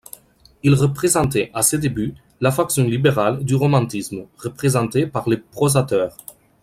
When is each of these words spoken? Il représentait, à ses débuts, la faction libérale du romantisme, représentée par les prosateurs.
Il 0.63 0.73
représentait, 0.73 1.51
à 1.53 1.61
ses 1.61 1.77
débuts, 1.77 2.15
la 2.39 2.49
faction 2.51 2.85
libérale 2.85 3.43
du 3.45 3.53
romantisme, 3.53 4.25
représentée 4.39 5.05
par 5.05 5.29
les 5.29 5.37
prosateurs. 5.37 6.17